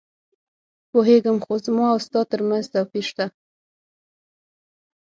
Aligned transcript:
پوهېږم، 0.89 1.37
خو 1.45 1.53
زما 1.65 1.85
او 1.93 1.99
ستا 2.05 2.21
ترمنځ 2.31 2.65
توپیر 2.73 3.05
شته. 3.09 3.25